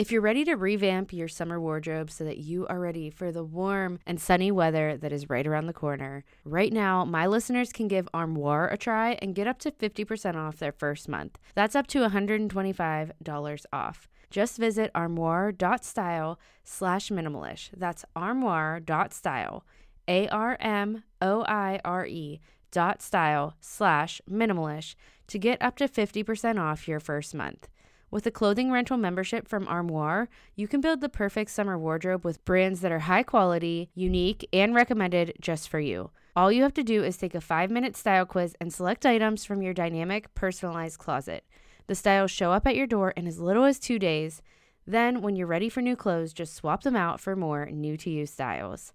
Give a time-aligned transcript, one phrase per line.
[0.00, 3.44] If you're ready to revamp your summer wardrobe so that you are ready for the
[3.44, 7.86] warm and sunny weather that is right around the corner, right now, my listeners can
[7.86, 11.38] give Armoire a try and get up to 50% off their first month.
[11.54, 14.08] That's up to $125 off.
[14.30, 17.68] Just visit armoire.style slash minimalish.
[17.76, 19.66] That's armoire.style,
[20.08, 22.40] A R M O I R E
[22.70, 24.94] dot style slash minimalish
[25.26, 27.68] to get up to 50% off your first month.
[28.10, 32.44] With a clothing rental membership from Armoire, you can build the perfect summer wardrobe with
[32.44, 36.10] brands that are high quality, unique, and recommended just for you.
[36.34, 39.44] All you have to do is take a five minute style quiz and select items
[39.44, 41.44] from your dynamic, personalized closet.
[41.86, 44.42] The styles show up at your door in as little as two days.
[44.86, 48.10] Then, when you're ready for new clothes, just swap them out for more new to
[48.10, 48.92] you styles.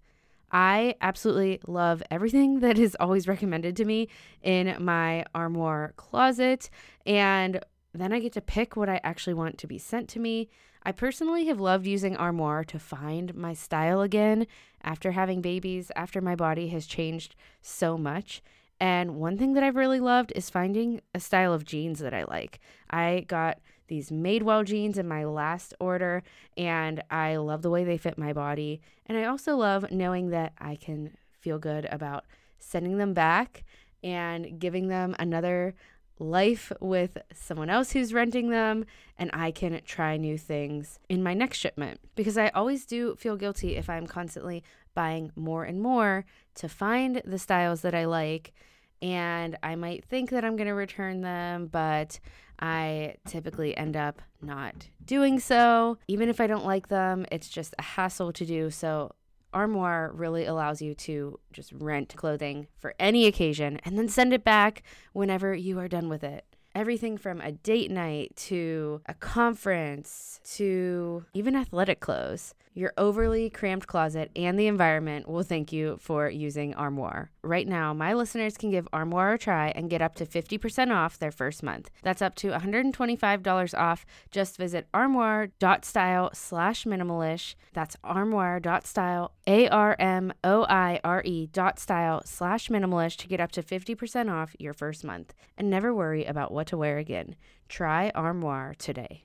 [0.52, 4.09] I absolutely love everything that is always recommended to me
[4.41, 6.70] in my Armoire closet.
[7.05, 7.62] And
[7.99, 10.49] then I get to pick what I actually want to be sent to me.
[10.84, 14.45] I personally have loved using Armoire to find my style again
[14.84, 18.43] after having babies, after my body has changed so much.
[18.79, 22.26] And one thing that I've really loved is finding a style of jeans that I
[22.26, 22.60] like.
[22.90, 26.23] I got these Madewell jeans in my last order,
[26.57, 28.82] and I love the way they fit my body.
[29.05, 32.26] And I also love knowing that I can feel good about
[32.60, 33.63] sending them back
[34.04, 35.76] and giving them another
[36.20, 38.85] life with someone else who's renting them
[39.18, 41.99] and I can try new things in my next shipment.
[42.16, 44.63] Because I always do feel guilty if I'm constantly
[44.94, 48.54] buying more and more to find the styles that I like
[49.02, 52.20] and I might think that I'm going to return them but
[52.60, 55.98] I typically end up not doing so.
[56.07, 59.12] Even if I don't like them it's just a hassle to do so
[59.55, 64.44] Armoire really allows you to just rent clothing for any occasion and then send it
[64.44, 66.45] back whenever you are done with it.
[66.75, 72.53] Everything from a date night to a conference to even athletic clothes.
[72.78, 77.31] Your overly cramped closet and the environment will thank you for using Armoire.
[77.41, 81.17] Right now, my listeners can give Armoire a try and get up to 50% off
[81.17, 81.89] their first month.
[82.03, 84.05] That's up to $125 off.
[84.29, 87.55] Just visit armoire.style slash minimalish.
[87.72, 93.39] That's armoire.style, A R M O I R E dot style slash minimalish to get
[93.39, 95.33] up to 50% off your first month.
[95.57, 97.38] And never worry about what to wear again.
[97.69, 99.25] Try Armoire today.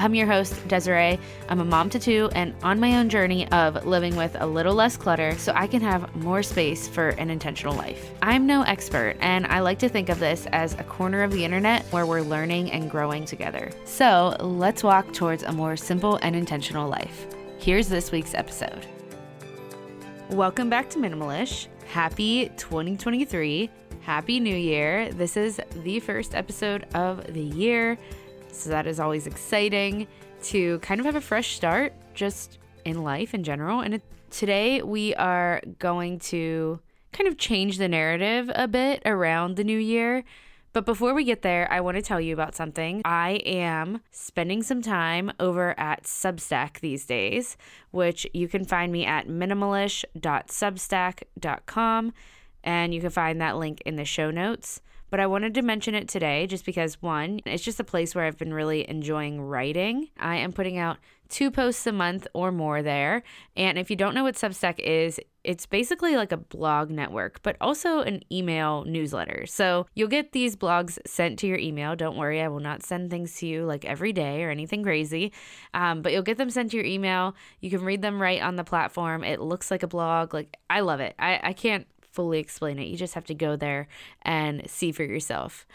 [0.00, 1.20] I'm your host, Desiree.
[1.50, 4.72] I'm a mom to two and on my own journey of living with a little
[4.72, 8.10] less clutter so I can have more space for an intentional life.
[8.22, 11.44] I'm no expert, and I like to think of this as a corner of the
[11.44, 13.72] internet where we're learning and growing together.
[13.84, 17.26] So let's walk towards a more simple and intentional life.
[17.58, 18.86] Here's this week's episode.
[20.30, 21.66] Welcome back to Minimalish.
[21.88, 23.68] Happy 2023.
[24.00, 25.12] Happy New Year.
[25.12, 27.98] This is the first episode of the year.
[28.52, 30.06] So that is always exciting
[30.44, 33.80] to kind of have a fresh start just in life in general.
[33.80, 34.00] And
[34.30, 36.80] today we are going to
[37.12, 40.22] kind of change the narrative a bit around the new year.
[40.72, 43.02] But before we get there, I want to tell you about something.
[43.04, 47.56] I am spending some time over at Substack these days,
[47.90, 52.12] which you can find me at minimalish.substack.com.
[52.62, 54.80] And you can find that link in the show notes.
[55.10, 58.24] But I wanted to mention it today just because, one, it's just a place where
[58.24, 60.08] I've been really enjoying writing.
[60.18, 60.98] I am putting out
[61.28, 63.22] two posts a month or more there.
[63.56, 67.56] And if you don't know what Substack is, it's basically like a blog network, but
[67.60, 69.46] also an email newsletter.
[69.46, 71.96] So you'll get these blogs sent to your email.
[71.96, 75.32] Don't worry, I will not send things to you like every day or anything crazy,
[75.72, 77.34] um, but you'll get them sent to your email.
[77.60, 79.24] You can read them right on the platform.
[79.24, 80.34] It looks like a blog.
[80.34, 81.14] Like, I love it.
[81.18, 82.88] I, I can't fully explain it.
[82.88, 83.88] You just have to go there
[84.22, 85.66] and see for yourself.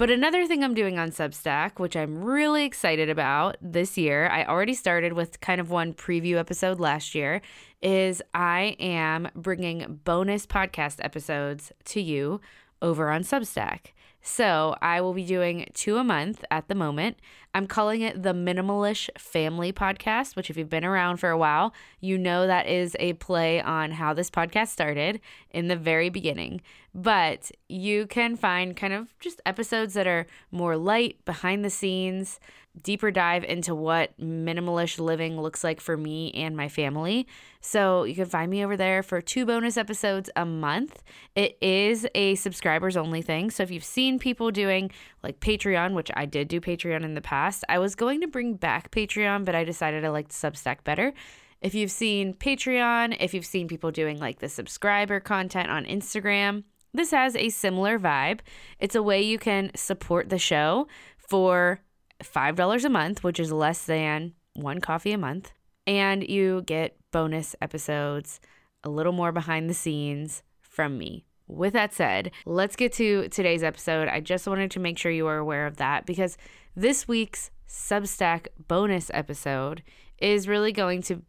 [0.00, 4.46] But another thing I'm doing on Substack, which I'm really excited about this year, I
[4.46, 7.42] already started with kind of one preview episode last year,
[7.82, 12.40] is I am bringing bonus podcast episodes to you
[12.80, 13.92] over on Substack.
[14.22, 17.16] So I will be doing two a month at the moment.
[17.54, 21.72] I'm calling it the Minimalish Family Podcast, which, if you've been around for a while,
[22.00, 25.20] you know that is a play on how this podcast started
[25.50, 26.60] in the very beginning.
[26.94, 32.38] But you can find kind of just episodes that are more light, behind the scenes,
[32.82, 37.26] deeper dive into what minimalist living looks like for me and my family.
[37.60, 41.02] So you can find me over there for two bonus episodes a month.
[41.34, 43.50] It is a subscribers only thing.
[43.50, 44.90] So if you've seen people doing
[45.22, 48.54] like Patreon, which I did do Patreon in the past, I was going to bring
[48.54, 51.12] back Patreon, but I decided I liked Substack better.
[51.60, 56.64] If you've seen Patreon, if you've seen people doing like the subscriber content on Instagram,
[56.94, 58.40] this has a similar vibe.
[58.78, 60.88] It's a way you can support the show
[61.18, 61.80] for
[62.22, 65.52] $5 a month, which is less than one coffee a month.
[65.86, 68.40] And you get bonus episodes,
[68.84, 71.24] a little more behind the scenes from me.
[71.46, 74.08] With that said, let's get to today's episode.
[74.08, 76.36] I just wanted to make sure you are aware of that because
[76.76, 79.82] this week's Substack bonus episode
[80.18, 81.22] is really going to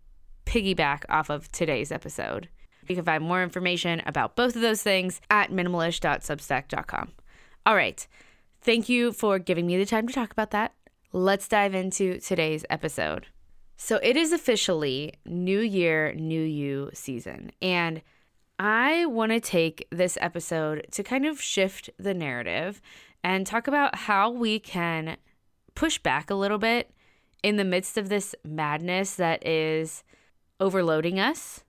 [0.46, 2.50] piggyback off of today's episode.
[2.88, 7.12] You can find more information about both of those things at minimalish.substack.com.
[7.66, 8.06] All right.
[8.62, 10.74] Thank you for giving me the time to talk about that
[11.12, 13.28] let's dive into today's episode.
[13.78, 17.52] So, it is officially New Year, New You season.
[17.62, 18.02] And
[18.60, 22.82] I want to take this episode to kind of shift the narrative
[23.24, 25.18] and talk about how we can
[25.74, 26.92] push back a little bit
[27.42, 30.04] in the midst of this madness that is
[30.60, 31.64] overloading us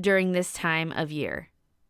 [0.00, 1.48] during this time of year.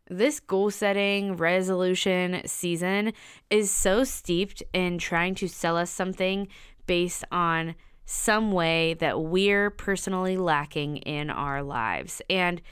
[0.08, 3.12] This goal setting resolution season
[3.50, 6.48] is so steeped in trying to sell us something
[6.86, 7.74] based on
[8.04, 12.22] some way that we're personally lacking in our lives.
[12.30, 12.62] And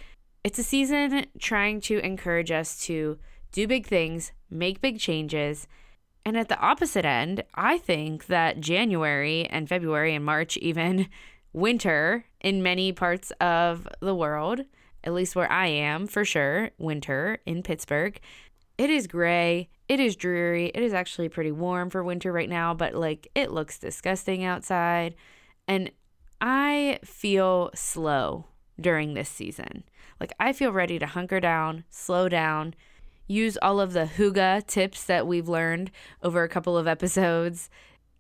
[0.45, 3.19] it's a season trying to encourage us to
[3.51, 5.67] do big things, make big changes.
[6.25, 11.09] And at the opposite end, I think that January and February and March, even
[11.53, 14.63] winter in many parts of the world,
[15.03, 18.19] at least where I am for sure, winter in Pittsburgh,
[18.79, 19.69] it is gray.
[19.89, 20.73] It is dreary.
[20.75, 25.15] It is actually pretty warm for winter right now, but like it looks disgusting outside.
[25.69, 25.91] And
[26.41, 28.47] I feel slow
[28.81, 29.85] during this season.
[30.21, 32.75] Like I feel ready to hunker down, slow down,
[33.27, 35.91] use all of the hygge tips that we've learned
[36.23, 37.71] over a couple of episodes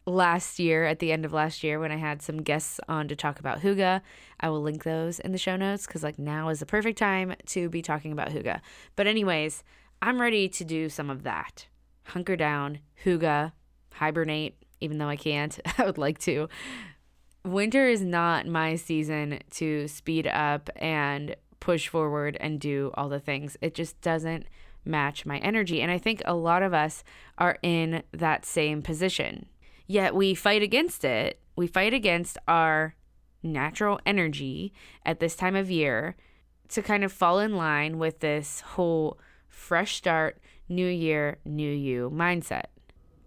[0.06, 3.16] last year at the end of last year when I had some guests on to
[3.16, 4.00] talk about hygge.
[4.40, 7.34] I will link those in the show notes cuz like now is the perfect time
[7.46, 8.60] to be talking about hygge.
[8.96, 9.64] But anyways,
[10.04, 11.66] I'm ready to do some of that.
[12.08, 13.52] Hunker down, hygge,
[13.94, 15.58] hibernate, even though I can't.
[15.78, 16.50] I would like to.
[17.42, 23.18] Winter is not my season to speed up and push forward and do all the
[23.18, 23.56] things.
[23.62, 24.44] It just doesn't
[24.84, 25.80] match my energy.
[25.80, 27.02] And I think a lot of us
[27.38, 29.46] are in that same position.
[29.86, 31.40] Yet we fight against it.
[31.56, 32.94] We fight against our
[33.42, 34.74] natural energy
[35.06, 36.14] at this time of year
[36.68, 39.18] to kind of fall in line with this whole
[39.54, 42.66] fresh start, new year, new you mindset.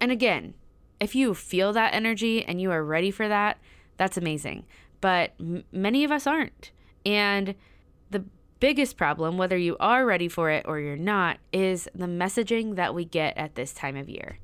[0.00, 0.54] And again,
[1.00, 3.58] if you feel that energy and you are ready for that,
[3.96, 4.64] that's amazing.
[5.00, 6.72] But m- many of us aren't.
[7.04, 7.54] And
[8.10, 8.24] the
[8.60, 12.94] biggest problem, whether you are ready for it or you're not, is the messaging that
[12.94, 14.38] we get at this time of year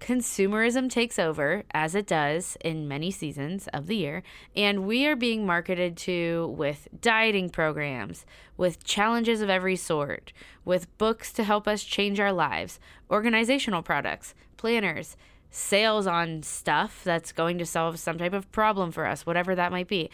[0.00, 4.22] consumerism takes over, as it does in many seasons of the year,
[4.54, 8.26] and we are being marketed to with dieting programs,
[8.56, 10.32] with challenges of every sort,
[10.64, 12.78] with books to help us change our lives,
[13.10, 15.16] organizational products, planners,
[15.50, 19.72] sales on stuff that's going to solve some type of problem for us, whatever that
[19.72, 20.10] might be.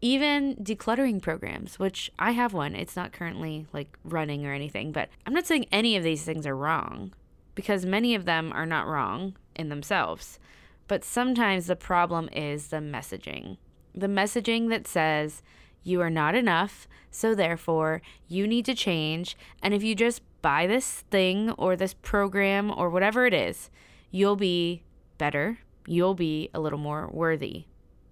[0.00, 2.74] Even decluttering programs, which I have one.
[2.74, 6.46] It's not currently like running or anything, but I'm not saying any of these things
[6.46, 7.12] are wrong
[7.54, 10.38] because many of them are not wrong in themselves.
[10.88, 13.58] But sometimes the problem is the messaging.
[13.94, 15.42] The messaging that says,
[15.82, 19.36] you are not enough, so therefore you need to change.
[19.62, 23.70] And if you just buy this thing or this program or whatever it is,
[24.10, 24.82] you'll be
[25.18, 25.58] better.
[25.86, 27.66] You'll be a little more worthy.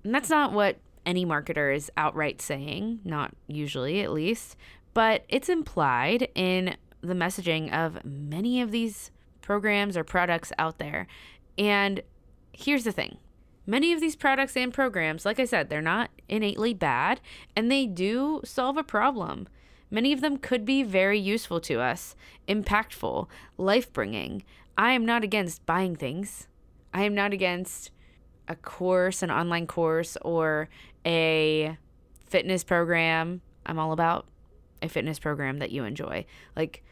[0.04, 4.56] And that's not what any marketer is outright saying, not usually at least,
[4.94, 9.10] but it's implied in the messaging of many of these
[9.50, 11.08] programs or products out there.
[11.58, 12.02] And
[12.52, 13.18] here's the thing
[13.66, 17.20] many of these products and programs, like I said, they're not innately bad
[17.56, 19.48] and they do solve a problem.
[19.90, 22.14] Many of them could be very useful to us,
[22.46, 23.26] impactful,
[23.58, 24.44] life bringing.
[24.78, 26.46] I am not against buying things.
[26.94, 27.90] I am not against
[28.46, 30.68] a course, an online course, or
[31.04, 31.76] a
[32.28, 33.40] fitness program.
[33.66, 34.28] I'm all about
[34.80, 36.24] a fitness program that you enjoy.
[36.54, 36.84] Like,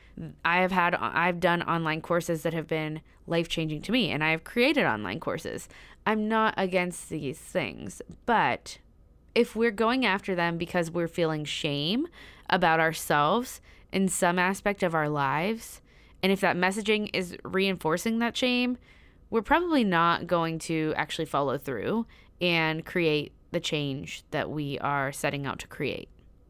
[0.45, 4.25] I have had, I've done online courses that have been life changing to me, and
[4.25, 5.69] I have created online courses.
[6.07, 8.79] I'm not against these things, but
[9.35, 12.09] if we're going after them because we're feeling shame
[12.51, 13.61] about ourselves
[13.93, 15.81] in some aspect of our lives,
[16.23, 18.79] and if that messaging is reinforcing that shame,
[19.31, 22.07] we're probably not going to actually follow through
[22.41, 26.09] and create the change that we are setting out to create.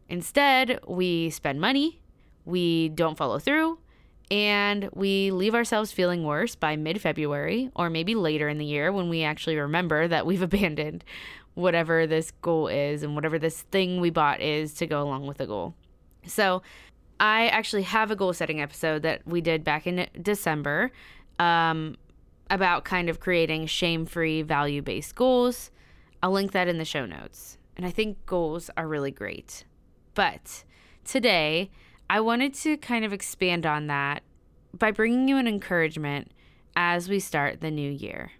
[0.08, 2.00] Instead, we spend money,
[2.44, 3.78] we don't follow through,
[4.30, 8.92] and we leave ourselves feeling worse by mid February or maybe later in the year
[8.92, 11.04] when we actually remember that we've abandoned
[11.54, 15.38] whatever this goal is and whatever this thing we bought is to go along with
[15.38, 15.74] the goal.
[16.26, 16.62] So,
[17.20, 20.92] I actually have a goal setting episode that we did back in December
[21.38, 21.96] um,
[22.50, 25.70] about kind of creating shame free, value based goals.
[26.22, 27.58] I'll link that in the show notes.
[27.76, 29.64] And I think goals are really great.
[30.14, 30.64] But
[31.04, 31.70] today,
[32.10, 34.22] I wanted to kind of expand on that
[34.72, 36.32] by bringing you an encouragement
[36.74, 38.32] as we start the new year.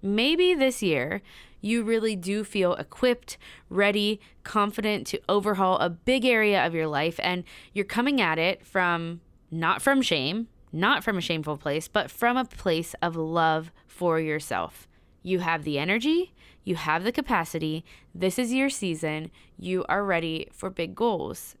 [0.00, 1.22] Maybe this year
[1.60, 3.36] you really do feel equipped,
[3.68, 7.42] ready, confident to overhaul a big area of your life, and
[7.72, 12.36] you're coming at it from not from shame, not from a shameful place, but from
[12.36, 14.86] a place of love for yourself.
[15.24, 17.84] You have the energy, you have the capacity.
[18.14, 19.32] This is your season.
[19.58, 21.56] You are ready for big goals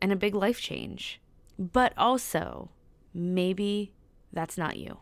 [0.00, 1.20] and a big life change.
[1.58, 2.70] But also,
[3.12, 3.92] maybe
[4.32, 4.98] that's not you.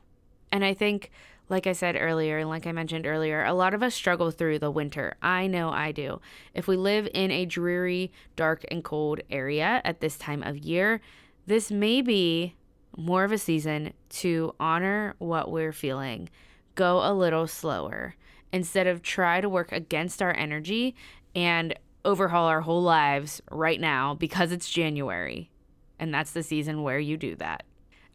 [0.50, 1.10] And I think,
[1.48, 4.58] like I said earlier, and like I mentioned earlier, a lot of us struggle through
[4.58, 5.16] the winter.
[5.22, 6.20] I know I do.
[6.54, 11.00] If we live in a dreary, dark, and cold area at this time of year,
[11.46, 12.54] this may be
[12.96, 16.30] more of a season to honor what we're feeling,
[16.74, 18.16] go a little slower
[18.52, 20.94] instead of try to work against our energy
[21.34, 21.74] and
[22.06, 25.50] overhaul our whole lives right now because it's January.
[25.98, 27.64] And that's the season where you do that.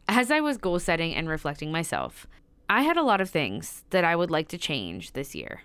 [0.08, 2.26] As I was goal setting and reflecting myself,
[2.68, 5.62] I had a lot of things that I would like to change this year.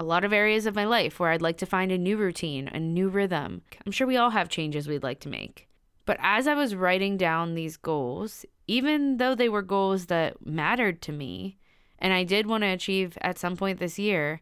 [0.00, 2.68] A lot of areas of my life where I'd like to find a new routine,
[2.68, 3.62] a new rhythm.
[3.84, 5.68] I'm sure we all have changes we'd like to make.
[6.06, 11.02] But as I was writing down these goals, even though they were goals that mattered
[11.02, 11.58] to me
[11.98, 14.40] and I did want to achieve at some point this year,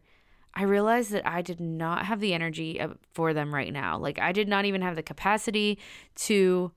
[0.55, 2.81] I realized that I did not have the energy
[3.13, 3.97] for them right now.
[3.97, 5.79] Like, I did not even have the capacity
[6.15, 6.71] to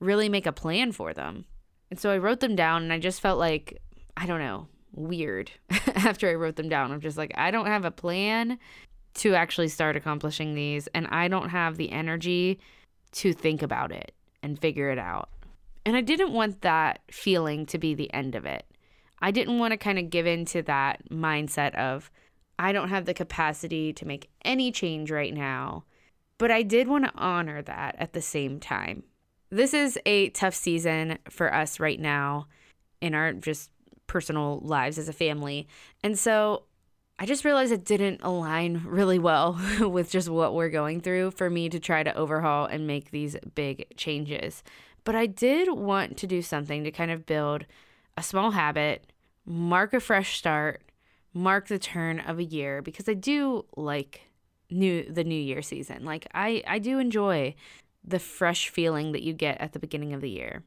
[0.00, 1.44] really make a plan for them.
[1.90, 3.80] And so I wrote them down and I just felt like,
[4.16, 5.50] I don't know, weird
[5.94, 6.90] after I wrote them down.
[6.90, 8.58] I'm just like, I don't have a plan
[9.14, 10.88] to actually start accomplishing these.
[10.88, 12.60] And I don't have the energy
[13.12, 15.28] to think about it and figure it out.
[15.84, 18.64] And I didn't want that feeling to be the end of it.
[19.20, 22.10] I didn't want to kind of give in to that mindset of,
[22.60, 25.84] I don't have the capacity to make any change right now.
[26.36, 29.02] But I did want to honor that at the same time.
[29.48, 32.48] This is a tough season for us right now
[33.00, 33.70] in our just
[34.06, 35.68] personal lives as a family.
[36.04, 36.64] And so
[37.18, 41.48] I just realized it didn't align really well with just what we're going through for
[41.48, 44.62] me to try to overhaul and make these big changes.
[45.04, 47.64] But I did want to do something to kind of build
[48.18, 49.14] a small habit,
[49.46, 50.82] mark a fresh start,
[51.32, 54.22] mark the turn of a year because I do like
[54.70, 56.04] new the new year season.
[56.04, 57.54] Like I I do enjoy
[58.04, 60.62] the fresh feeling that you get at the beginning of the year.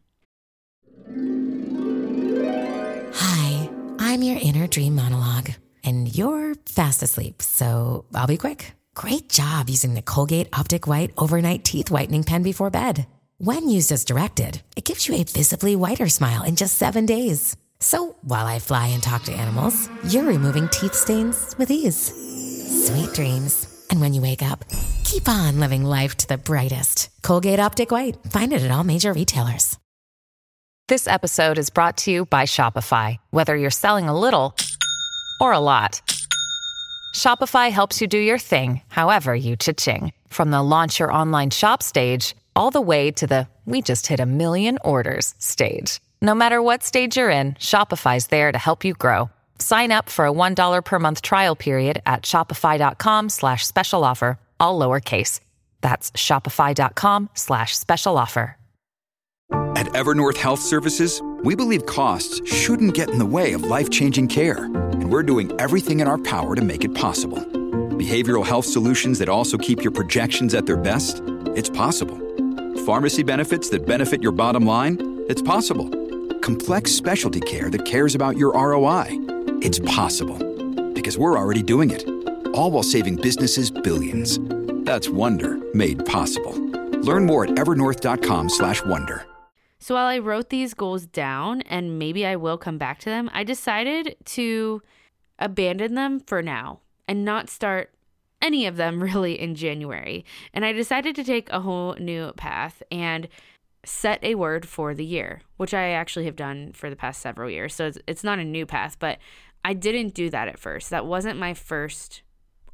[3.13, 5.51] Hi, I'm your inner dream monologue
[5.84, 8.74] and you're fast asleep, so I'll be quick.
[8.96, 13.08] Great job using the Colgate Optic White overnight teeth whitening pen before bed.
[13.39, 17.58] When used as directed, it gives you a visibly whiter smile in just 7 days.
[17.84, 22.13] So while I fly and talk to animals, you're removing teeth stains with ease.
[22.88, 23.86] Sweet dreams.
[23.92, 24.63] And when you wake up,
[25.04, 27.10] keep on living life to the brightest.
[27.24, 28.16] Colgate Optic White.
[28.30, 29.78] Find it at all major retailers.
[30.88, 33.18] This episode is brought to you by Shopify.
[33.32, 34.56] Whether you're selling a little
[35.42, 36.02] or a lot,
[37.13, 40.13] Shopify helps you do your thing, however you cha-ching.
[40.30, 44.22] From the launch your online shop stage, all the way to the we just hit
[44.22, 46.00] a million orders stage.
[46.24, 49.30] No matter what stage you're in, Shopify's there to help you grow.
[49.60, 54.80] Sign up for a $1 per month trial period at shopify.com slash special offer, all
[54.80, 55.42] lowercase.
[55.82, 58.56] That's shopify.com slash special offer.
[59.75, 64.63] At Evernorth Health Services, we believe costs shouldn't get in the way of life-changing care,
[64.63, 67.39] and we're doing everything in our power to make it possible.
[67.98, 71.22] Behavioral health solutions that also keep your projections at their best?
[71.58, 72.18] It's possible.
[72.86, 75.25] Pharmacy benefits that benefit your bottom line?
[75.27, 76.02] It's possible.
[76.43, 79.05] Complex specialty care that cares about your ROI?
[79.62, 80.38] It's possible.
[80.91, 82.05] Because we're already doing it.
[82.53, 84.39] All while saving businesses billions.
[84.83, 86.51] That's Wonder made possible.
[87.00, 89.25] Learn more at evernorth.com/wonder.
[89.79, 93.29] So while I wrote these goals down and maybe I will come back to them,
[93.33, 94.81] I decided to
[95.39, 97.93] abandon them for now and not start
[98.41, 100.25] any of them really in January.
[100.53, 103.29] And I decided to take a whole new path and
[103.86, 107.50] set a word for the year, which I actually have done for the past several
[107.50, 107.74] years.
[107.74, 109.20] So it's, it's not a new path, but
[109.66, 110.90] I didn't do that at first.
[110.90, 112.22] That wasn't my first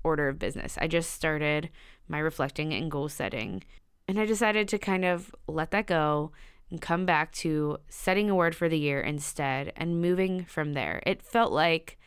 [0.04, 0.78] order of business.
[0.80, 1.70] I just started
[2.08, 3.64] my reflecting and goal setting.
[4.08, 6.32] And I decided to kind of let that go
[6.72, 11.02] and come back to setting a word for the year instead and moving from there.
[11.06, 11.98] It felt like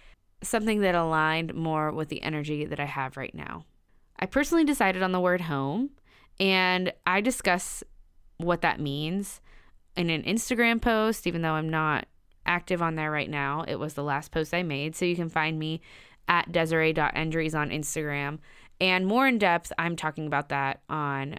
[0.43, 3.65] something that aligned more with the energy that I have right now.
[4.19, 5.91] I personally decided on the word home
[6.39, 7.83] and I discuss
[8.43, 9.41] what that means
[9.97, 12.07] in an Instagram post, even though I'm not
[12.47, 13.65] active on there right now.
[13.67, 14.97] It was the last post I made.
[14.97, 15.81] So you can find me
[16.29, 18.39] at Desiree.endres on Instagram.
[18.81, 21.37] And more in depth, I'm talking about that on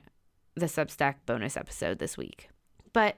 [0.56, 2.50] the Substack bonus episode this week.
[2.94, 3.18] But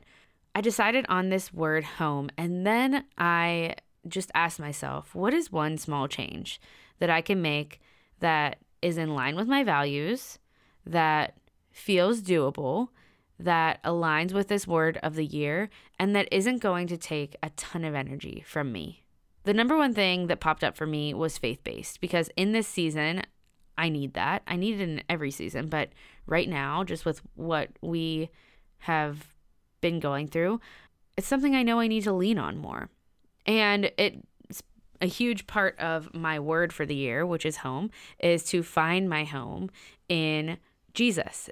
[0.55, 2.29] I decided on this word home.
[2.37, 3.75] And then I
[4.07, 6.61] just asked myself, what is one small change
[6.99, 7.81] that I can make
[8.19, 10.39] that is in line with my values,
[10.85, 11.35] that
[11.71, 12.89] feels doable,
[13.39, 17.49] that aligns with this word of the year, and that isn't going to take a
[17.51, 19.03] ton of energy from me?
[19.43, 22.67] The number one thing that popped up for me was faith based because in this
[22.67, 23.23] season,
[23.77, 24.41] I need that.
[24.47, 25.89] I need it in every season, but
[26.25, 28.29] right now, just with what we
[28.79, 29.27] have
[29.81, 30.61] been going through,
[31.17, 32.89] it's something I know I need to lean on more.
[33.45, 34.63] And it's
[35.01, 39.09] a huge part of my word for the year, which is home, is to find
[39.09, 39.69] my home
[40.09, 40.57] in
[40.93, 41.49] Jesus,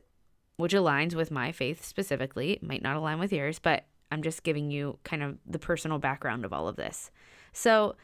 [0.58, 2.52] which aligns with my faith specifically.
[2.54, 5.98] It might not align with yours, but I'm just giving you kind of the personal
[5.98, 7.12] background of all of this.
[7.52, 7.96] So,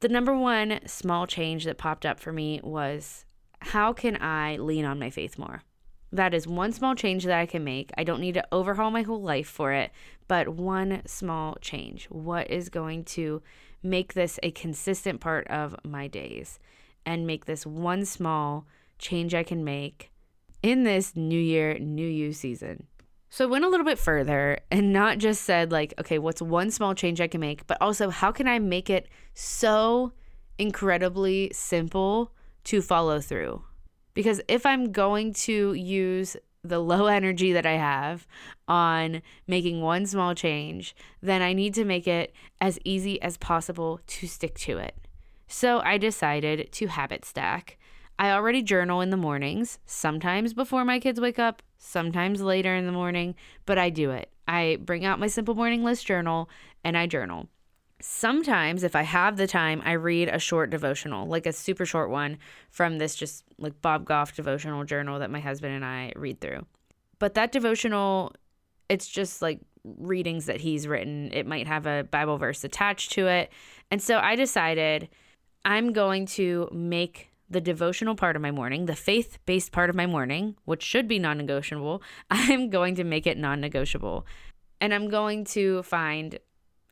[0.00, 3.24] the number one small change that popped up for me was
[3.60, 5.62] how can I lean on my faith more?
[6.10, 7.90] That is one small change that I can make.
[7.96, 9.92] I don't need to overhaul my whole life for it,
[10.28, 12.06] but one small change.
[12.06, 13.42] What is going to
[13.82, 16.58] make this a consistent part of my days
[17.06, 18.66] and make this one small
[18.98, 20.11] change I can make
[20.62, 22.86] in this new year, new you season?
[23.30, 26.70] So I went a little bit further and not just said, like, okay, what's one
[26.70, 30.12] small change I can make, but also how can I make it so
[30.58, 32.32] incredibly simple
[32.64, 33.64] to follow through?
[34.12, 38.26] Because if I'm going to use the low energy that I have
[38.68, 44.00] on making one small change, then I need to make it as easy as possible
[44.06, 44.94] to stick to it.
[45.46, 47.78] So I decided to habit stack.
[48.18, 52.86] I already journal in the mornings, sometimes before my kids wake up, sometimes later in
[52.86, 53.34] the morning,
[53.66, 54.30] but I do it.
[54.46, 56.48] I bring out my simple morning list journal
[56.84, 57.48] and I journal.
[58.00, 62.10] Sometimes, if I have the time, I read a short devotional, like a super short
[62.10, 62.38] one
[62.70, 66.66] from this just like Bob Goff devotional journal that my husband and I read through.
[67.20, 68.34] But that devotional,
[68.88, 71.30] it's just like readings that he's written.
[71.32, 73.52] It might have a Bible verse attached to it.
[73.90, 75.08] And so I decided
[75.64, 79.96] I'm going to make the devotional part of my morning, the faith based part of
[79.96, 84.26] my morning, which should be non negotiable, I'm going to make it non negotiable.
[84.80, 86.38] And I'm going to find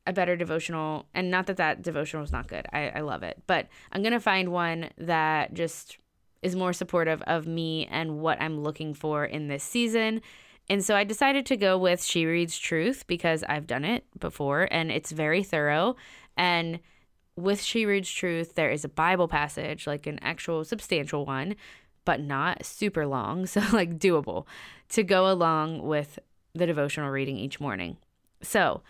[0.06, 3.42] a better devotional and not that that devotional is not good I, I love it
[3.46, 5.98] but i'm gonna find one that just
[6.42, 10.22] is more supportive of me and what i'm looking for in this season
[10.70, 14.66] and so i decided to go with she reads truth because i've done it before
[14.70, 15.96] and it's very thorough
[16.36, 16.80] and
[17.40, 21.54] with she reads truth there is a bible passage like an actual substantial one
[22.04, 24.46] but not super long so like doable
[24.88, 26.18] to go along with
[26.54, 27.96] the devotional reading each morning
[28.42, 28.82] so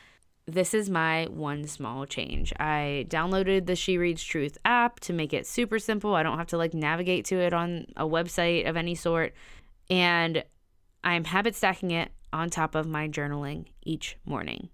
[0.46, 2.52] this is my one small change.
[2.58, 6.14] I downloaded the She Reads Truth app to make it super simple.
[6.14, 9.32] I don't have to like navigate to it on a website of any sort.
[9.88, 10.42] And
[11.04, 14.70] I'm habit stacking it on top of my journaling each morning.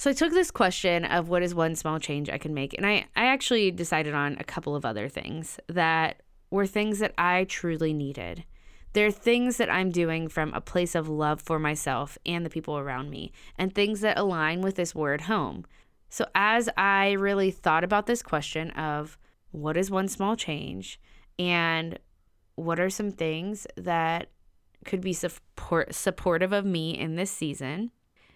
[0.00, 2.86] So I took this question of what is one small change I can make, and
[2.86, 7.44] I, I actually decided on a couple of other things that were things that I
[7.44, 8.44] truly needed.
[8.94, 12.78] They're things that I'm doing from a place of love for myself and the people
[12.78, 15.66] around me, and things that align with this word home.
[16.08, 19.18] So, as I really thought about this question of
[19.50, 20.98] what is one small change
[21.38, 21.98] and
[22.54, 24.30] what are some things that
[24.86, 27.90] could be support supportive of me in this season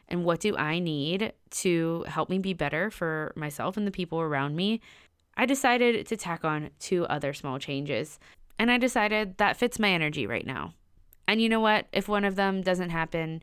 [0.09, 4.21] and what do I need to help me be better for myself and the people
[4.21, 4.81] around me,
[5.37, 8.19] I decided to tack on two other small changes.
[8.59, 10.75] And I decided that fits my energy right now.
[11.27, 11.87] And you know what?
[11.93, 13.43] If one of them doesn't happen,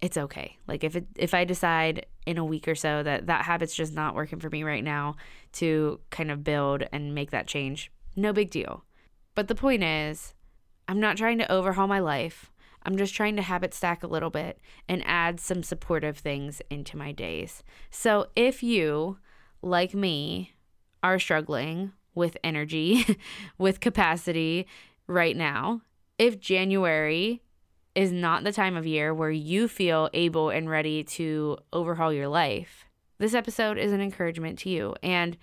[0.00, 0.56] it's okay.
[0.66, 3.94] Like if it, if I decide in a week or so that that habit's just
[3.94, 5.16] not working for me right now
[5.52, 8.84] to kind of build and make that change, no big deal.
[9.34, 10.34] But the point is,
[10.88, 12.50] I'm not trying to overhaul my life.
[12.82, 16.96] I'm just trying to habit stack a little bit and add some supportive things into
[16.96, 17.62] my days.
[17.90, 19.18] So if you,
[19.62, 20.52] like me,
[21.02, 23.18] are struggling with energy,
[23.58, 24.66] with capacity
[25.06, 25.82] right now,
[26.18, 27.42] if January
[27.94, 32.28] is not the time of year where you feel able and ready to overhaul your
[32.28, 32.86] life,
[33.18, 34.94] this episode is an encouragement to you.
[35.02, 35.36] And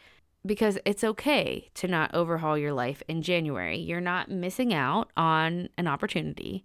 [0.46, 5.70] because it's okay to not overhaul your life in January, you're not missing out on
[5.78, 6.64] an opportunity.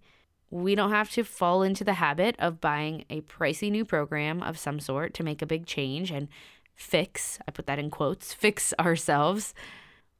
[0.53, 4.59] We don't have to fall into the habit of buying a pricey new program of
[4.59, 6.27] some sort to make a big change and
[6.75, 9.55] fix, I put that in quotes, fix ourselves.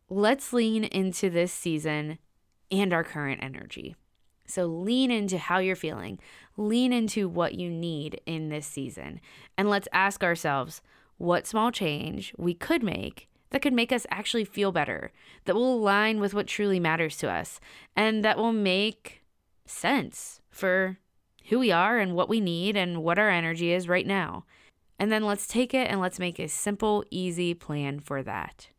[0.10, 2.17] Let's lean into this season
[2.72, 3.96] and our current energy.
[4.48, 6.17] So lean into how you're feeling,
[6.58, 9.22] lean into what you need in this season,
[9.56, 10.82] and let's ask ourselves
[11.17, 15.12] what small change we could make that could make us actually feel better,
[15.46, 17.60] that will align with what truly matters to us,
[17.96, 19.22] and that will make
[19.65, 20.97] sense for
[21.49, 24.45] who we are and what we need and what our energy is right now.
[24.99, 28.69] And then let's take it and let's make a simple, easy plan for that.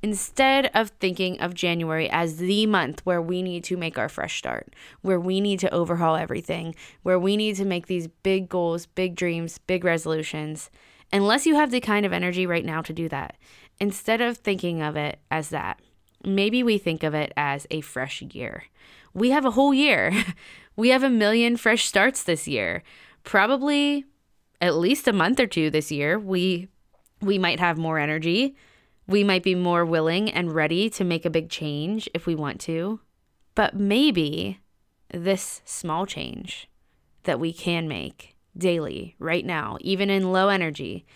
[0.00, 4.38] Instead of thinking of January as the month where we need to make our fresh
[4.38, 8.86] start, where we need to overhaul everything, where we need to make these big goals,
[8.86, 10.70] big dreams, big resolutions,
[11.12, 13.36] unless you have the kind of energy right now to do that,
[13.80, 15.80] instead of thinking of it as that,
[16.24, 18.64] maybe we think of it as a fresh year
[19.14, 20.12] we have a whole year.
[20.76, 22.82] we have a million fresh starts this year.
[23.24, 24.04] Probably
[24.60, 26.18] at least a month or two this year.
[26.18, 26.68] We
[27.20, 28.56] we might have more energy.
[29.06, 32.60] We might be more willing and ready to make a big change if we want
[32.62, 33.00] to.
[33.54, 34.60] But maybe
[35.12, 36.68] this small change
[37.24, 41.06] that we can make daily right now, even in low energy,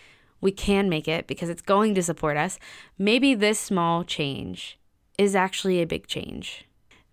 [0.40, 2.58] we can make it because it's going to support us.
[2.98, 4.78] Maybe this small change
[5.18, 6.64] is actually a big change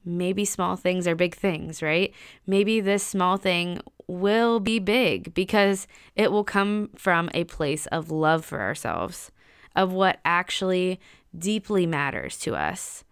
[0.06, 2.14] maybe small things are big things, right?
[2.46, 8.12] Maybe this small thing will be big because it will come from a place of
[8.12, 9.32] love for ourselves,
[9.76, 11.00] of what actually
[11.38, 13.04] deeply matters to us.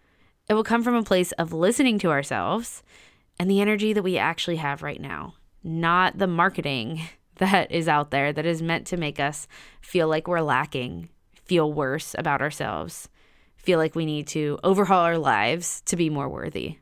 [0.48, 2.82] It will come from a place of listening to ourselves
[3.38, 7.02] and the energy that we actually have right now, not the marketing
[7.36, 9.46] that is out there that is meant to make us
[9.80, 11.08] feel like we're lacking,
[11.44, 13.08] feel worse about ourselves,
[13.68, 16.78] feel like we need to overhaul our lives to be more worthy.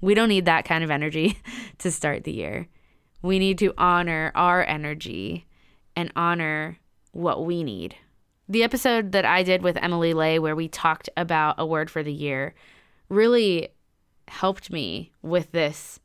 [0.00, 1.36] We don't need that kind of energy
[1.78, 2.68] to start the year.
[3.22, 5.46] We need to honor our energy
[5.96, 6.78] and honor
[7.10, 7.96] what we need.
[8.48, 12.04] The episode that I did with Emily Ley, where we talked about a word for
[12.04, 12.54] the year,
[13.08, 13.70] really
[14.28, 15.98] helped me with this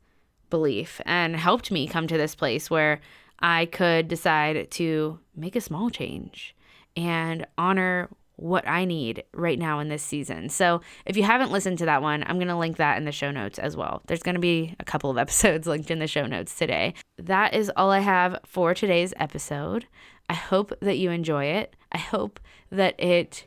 [0.50, 3.00] belief and helped me come to this place where
[3.38, 6.56] I could decide to make a small change
[6.96, 10.48] and honor what I need right now in this season.
[10.48, 13.12] So if you haven't listened to that one, I'm going to link that in the
[13.12, 14.02] show notes as well.
[14.06, 16.94] There's going to be a couple of episodes linked in the show notes today.
[17.18, 19.86] That is all I have for today's episode.
[20.28, 21.76] I hope that you enjoy it.
[21.92, 23.46] I hope that it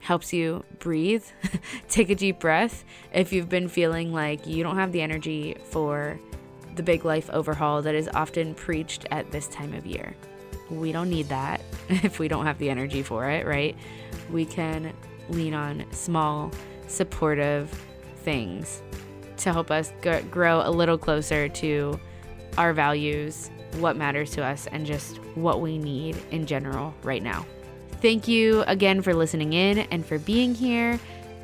[0.00, 1.24] helps you breathe,
[1.88, 6.20] take a deep breath if you've been feeling like you don't have the energy for
[6.74, 10.14] the big life overhaul that is often preached at this time of year.
[10.70, 13.76] We don't need that if we don't have the energy for it, right?
[14.30, 14.92] we can
[15.28, 16.50] lean on small,
[16.88, 17.70] supportive
[18.18, 18.82] things
[19.38, 21.98] to help us g- grow a little closer to
[22.58, 27.44] our values, what matters to us, and just what we need in general right now.
[28.00, 30.98] Thank you again for listening in and for being here.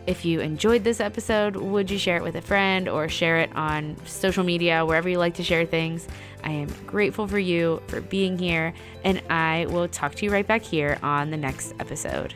[0.05, 3.55] If you enjoyed this episode, would you share it with a friend or share it
[3.55, 6.09] on social media, wherever you like to share things?
[6.43, 10.47] I am grateful for you for being here, and I will talk to you right
[10.47, 12.35] back here on the next episode.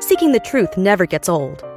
[0.00, 1.71] Seeking the truth never gets old.